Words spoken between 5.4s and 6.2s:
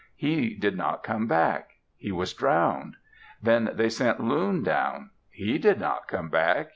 did not